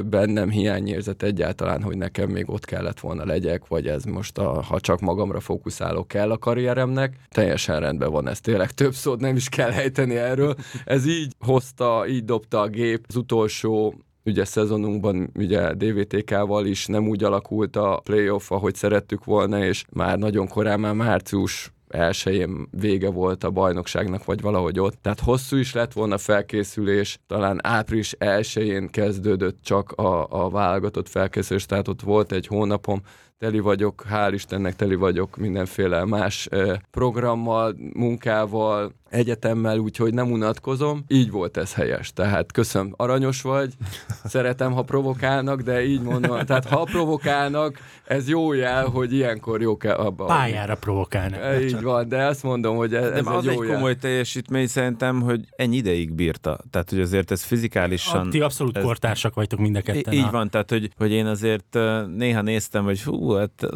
[0.04, 4.80] bennem hiányérzet egyáltalán, hogy nekem még ott kellett volna legyek, vagy ez most, a, ha
[4.80, 7.16] csak magamra fókuszálok, kell a karrieremnek.
[7.28, 10.54] Teljesen rendben van ez, tényleg több szót nem is kell ejteni erről.
[10.84, 13.04] Ez így hozta, így dobta a gép.
[13.08, 19.64] Az utolsó ugye szezonunkban ugye DVTK-val is nem úgy alakult a playoff, ahogy szerettük volna,
[19.64, 24.98] és már nagyon korán, már március elsőjén vége volt a bajnokságnak, vagy valahogy ott.
[25.02, 31.66] Tehát hosszú is lett volna felkészülés, talán április elsőjén kezdődött csak a, a válogatott felkészülés,
[31.66, 33.02] tehát ott volt egy hónapom,
[33.38, 36.48] teli vagyok, hál' Istennek teli vagyok mindenféle más
[36.90, 41.04] programmal, munkával, egyetemmel, úgyhogy nem unatkozom.
[41.08, 42.12] Így volt ez helyes.
[42.12, 43.72] Tehát köszönöm, aranyos vagy,
[44.24, 49.76] szeretem, ha provokálnak, de így mondom, tehát ha provokálnak, ez jó jel, hogy ilyenkor jó
[49.76, 50.24] kell abba.
[50.24, 51.40] Pályára provokálnak.
[51.40, 53.90] E, így van, de azt mondom, hogy ez, de ez az egy, jó egy komoly
[53.90, 54.00] jel.
[54.00, 56.58] teljesítmény szerintem, hogy ennyi ideig bírta.
[56.70, 58.26] Tehát, hogy azért ez fizikálisan...
[58.26, 60.12] A, ti abszolút ez, kortársak vagytok mind a ketten.
[60.12, 60.30] Így a...
[60.30, 61.78] van, tehát, hogy, hogy én azért
[62.16, 63.66] néha néztem, hogy hú, hát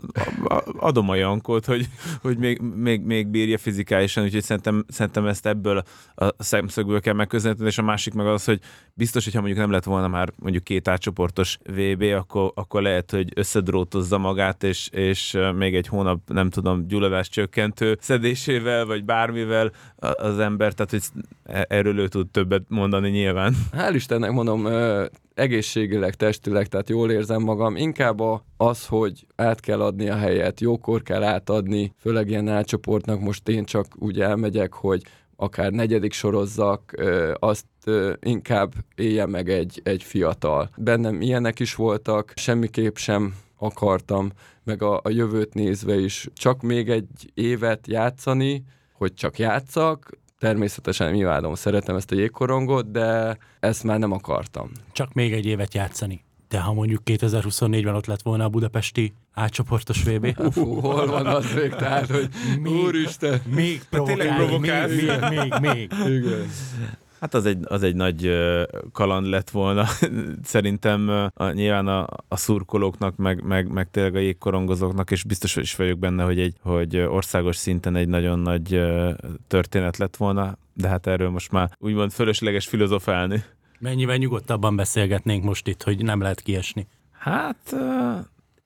[0.78, 1.88] adom a Jankót, hogy,
[2.22, 5.82] hogy még, még, még bírja fizikálisan, úgyhogy szerintem, szerintem ezt ebből
[6.14, 8.60] a szemszögből kell megközelíteni, és a másik meg az, hogy
[8.94, 13.32] biztos, hogyha mondjuk nem lett volna már mondjuk két átcsoportos VB, akkor, akkor lehet, hogy
[13.34, 20.38] összedrótozza magát, és, és még egy hónap, nem tudom, gyulladás csökkentő szedésével, vagy bármivel az
[20.38, 21.02] ember, tehát hogy
[21.44, 23.54] e-, erről ő tud többet mondani nyilván.
[23.72, 24.68] Hál' Istennek mondom,
[25.38, 27.76] egészségileg, testileg, tehát jól érzem magam.
[27.76, 28.20] Inkább
[28.56, 33.64] az, hogy át kell adni a helyet, jókor kell átadni, főleg ilyen átcsoportnak most én
[33.64, 35.02] csak úgy elmegyek, hogy
[35.36, 36.94] akár negyedik sorozzak,
[37.34, 37.66] azt
[38.20, 40.70] inkább éljen meg egy, egy fiatal.
[40.76, 44.30] Bennem ilyenek is voltak, semmiképp sem akartam,
[44.64, 51.14] meg a, a jövőt nézve is csak még egy évet játszani, hogy csak játszak, természetesen
[51.14, 54.70] imádom, szeretem ezt a jégkorongot, de ezt már nem akartam.
[54.92, 56.24] Csak még egy évet játszani.
[56.48, 60.34] De ha mondjuk 2024-ben ott lett volna a budapesti átcsoportos VB.
[60.38, 61.74] Ufú, hol van az még?
[61.74, 62.28] Tehát, hogy
[62.60, 63.40] még, úristen.
[63.54, 65.92] Még provokálni, még, még, még, még.
[66.06, 66.50] Igen.
[67.20, 68.30] Hát az egy, az egy nagy
[68.92, 69.84] kaland lett volna.
[70.42, 75.76] Szerintem a, nyilván a, a szurkolóknak, meg, meg, meg tényleg a jégkorongozóknak, és biztos is
[75.76, 78.80] vagyok benne, hogy, egy, hogy országos szinten egy nagyon nagy
[79.46, 83.44] történet lett volna, de hát erről most már úgymond fölösleges filozofálni.
[83.78, 86.86] Mennyivel nyugodtabban beszélgetnénk most itt, hogy nem lehet kiesni?
[87.12, 87.74] Hát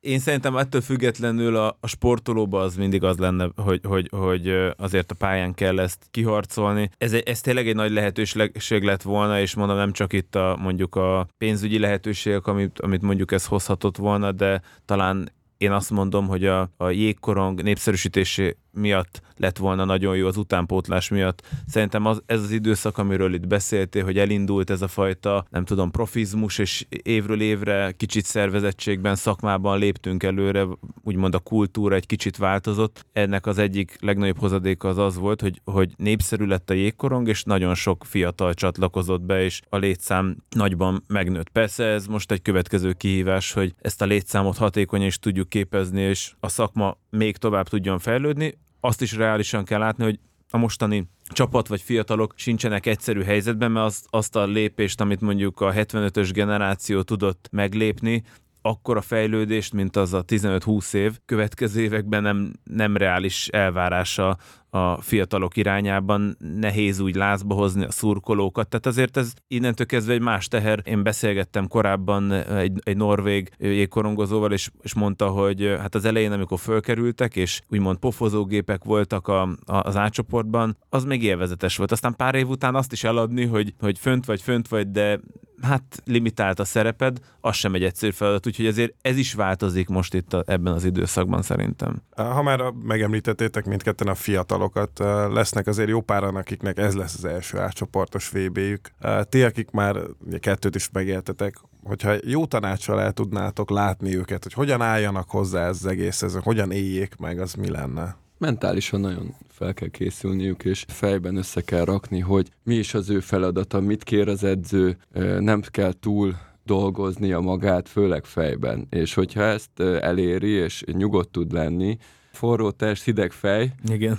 [0.02, 5.10] én szerintem ettől függetlenül a, a sportolóba az mindig az lenne, hogy, hogy, hogy azért
[5.10, 6.90] a pályán kell ezt kiharcolni.
[6.98, 10.94] Ez, ez tényleg egy nagy lehetőség lett volna, és mondom nem csak itt a mondjuk
[10.94, 16.44] a pénzügyi lehetőségek, amit, amit mondjuk ez hozhatott volna, de talán én azt mondom, hogy
[16.44, 21.42] a, a jégkorong népszerűsítésé miatt lett volna nagyon jó az utánpótlás miatt.
[21.66, 25.90] Szerintem az, ez az időszak, amiről itt beszéltél, hogy elindult ez a fajta, nem tudom,
[25.90, 30.66] profizmus, és évről évre kicsit szervezettségben, szakmában léptünk előre,
[31.02, 33.06] úgymond a kultúra egy kicsit változott.
[33.12, 37.42] Ennek az egyik legnagyobb hozadéka az az volt, hogy, hogy népszerű lett a jégkorong, és
[37.42, 41.48] nagyon sok fiatal csatlakozott be, és a létszám nagyban megnőtt.
[41.48, 46.32] Persze ez most egy következő kihívás, hogy ezt a létszámot hatékonyan is tudjuk képezni, és
[46.40, 50.18] a szakma még tovább tudjon fejlődni azt is reálisan kell látni, hogy
[50.50, 55.60] a mostani csapat vagy fiatalok sincsenek egyszerű helyzetben, mert azt, azt a lépést, amit mondjuk
[55.60, 58.22] a 75-ös generáció tudott meglépni,
[58.62, 64.36] akkora fejlődést, mint az a 15-20 év, következő években nem, nem reális elvárása
[64.74, 70.20] a fiatalok irányában, nehéz úgy lázba hozni a szurkolókat, tehát azért ez innentől kezdve egy
[70.20, 70.80] más teher.
[70.84, 76.58] Én beszélgettem korábban egy, egy norvég jégkorongozóval, és, és mondta, hogy hát az elején, amikor
[76.58, 81.92] fölkerültek, és úgymond pofozógépek voltak a, a, az átcsoportban, az még élvezetes volt.
[81.92, 85.20] Aztán pár év után azt is eladni, hogy, hogy fönt vagy, fönt vagy, de
[85.62, 90.14] hát limitált a szereped, az sem egy egyszerű feladat, úgyhogy ezért ez is változik most
[90.14, 92.02] itt a, ebben az időszakban szerintem.
[92.16, 94.98] Ha már megemlítettétek mindketten a fiatalokat,
[95.32, 98.90] lesznek azért jó páran, akiknek ez lesz az első átcsoportos VB-jük.
[99.28, 99.96] Ti, akik már
[100.40, 105.76] kettőt is megéltetek, hogyha jó tanácsal el tudnátok látni őket, hogy hogyan álljanak hozzá ez
[105.76, 108.16] az egészhez, hogyan éljék meg, az mi lenne?
[108.42, 113.20] Mentálisan nagyon fel kell készülniük, és fejben össze kell rakni, hogy mi is az ő
[113.20, 114.96] feladata, mit kér az edző,
[115.38, 118.86] nem kell túl dolgoznia magát, főleg fejben.
[118.90, 121.96] És hogyha ezt eléri, és nyugodt tud lenni,
[122.32, 124.18] forró test, hideg fej, Igen.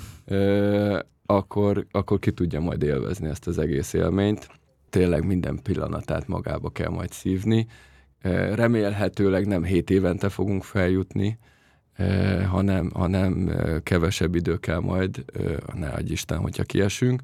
[1.25, 4.47] akkor, akkor ki tudja majd élvezni ezt az egész élményt.
[4.89, 7.67] Tényleg minden pillanatát magába kell majd szívni.
[8.53, 11.37] Remélhetőleg nem hét évente fogunk feljutni,
[12.49, 13.51] hanem, hanem
[13.83, 15.25] kevesebb idő kell majd,
[15.73, 17.21] ne adj Isten, hogyha kiesünk,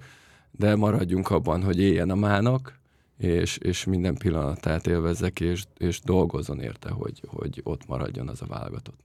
[0.52, 2.80] de maradjunk abban, hogy éljen a mának,
[3.18, 8.46] és, és minden pillanatát élvezzek, és, és dolgozzon érte, hogy, hogy ott maradjon az a
[8.46, 9.00] válogatott.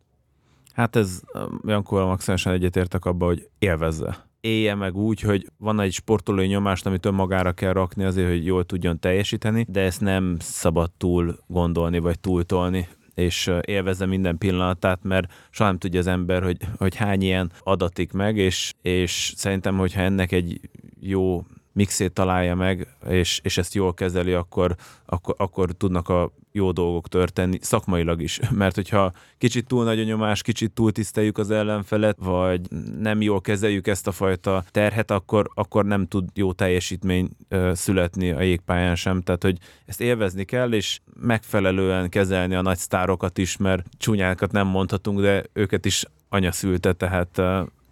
[0.73, 1.21] Hát ez
[1.65, 4.27] olyankor maximálisan egyetértek abba, hogy élvezze.
[4.41, 8.65] Élje meg úgy, hogy van egy sportolói nyomást, amit önmagára kell rakni azért, hogy jól
[8.65, 15.33] tudjon teljesíteni, de ezt nem szabad túl gondolni, vagy túltolni és élvezze minden pillanatát, mert
[15.51, 20.01] soha nem tudja az ember, hogy, hogy hány ilyen adatik meg, és, és szerintem, hogyha
[20.01, 20.61] ennek egy
[21.01, 21.45] jó
[21.75, 24.75] mixét találja meg, és, és ezt jól kezeli, akkor,
[25.07, 28.41] akkor, akkor tudnak a jó dolgok történni, szakmailag is.
[28.51, 32.61] Mert hogyha kicsit túl nagy a nyomás, kicsit túl tiszteljük az ellenfelet, vagy
[32.99, 37.29] nem jól kezeljük ezt a fajta terhet, akkor, akkor nem tud jó teljesítmény
[37.73, 39.21] születni a jégpályán sem.
[39.21, 44.67] Tehát, hogy ezt élvezni kell, és megfelelően kezelni a nagy sztárokat is, mert csúnyákat nem
[44.67, 47.43] mondhatunk, de őket is anya szülte, tehát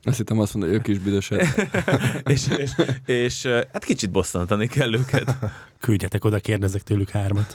[0.04, 1.70] azt hittem azt mondja, hogy ők is büdösek.
[2.32, 2.70] és, és,
[3.06, 5.36] és, hát kicsit bosszantani kell őket.
[5.80, 7.52] Küldjetek oda, kérdezek tőlük hármat.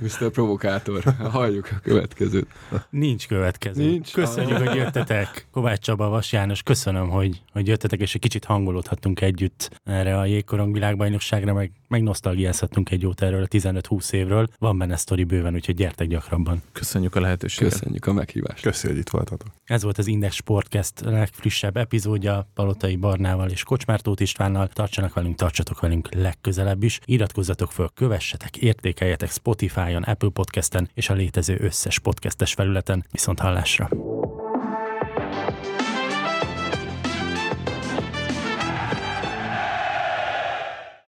[0.00, 0.30] Mr.
[0.30, 2.46] Provokátor, halljuk a következőt.
[2.90, 3.84] Nincs következő.
[3.84, 4.12] Nincs.
[4.12, 5.46] Köszönjük, hogy jöttetek.
[5.52, 10.24] Kovács Csaba, Vas János, köszönöm, hogy, hogy jöttetek, és egy kicsit hangolódhattunk együtt erre a
[10.24, 14.48] jégkorong világbajnokságra, meg, meg nosztalgiázhatunk egy jót erről a 15-20 évről.
[14.58, 16.62] Van benne sztori bőven, úgyhogy gyertek gyakrabban.
[16.72, 17.72] Köszönjük a lehetőséget.
[17.72, 18.62] Köszönjük a meghívást.
[18.62, 19.48] Köszi, hogy itt voltatok.
[19.64, 24.68] Ez volt az Index Sportcast legfrissebb epizódja Palotai Barnával és Kocsmár Tóth Istvánnal.
[24.68, 27.00] Tartsanak velünk, tartsatok velünk legközelebb is.
[27.04, 33.04] Iratkozzatok föl, kövessetek, értékeljetek Spotify-on, Apple Podcasten és a létező összes podcastes felületen.
[33.10, 33.88] Viszont hallásra!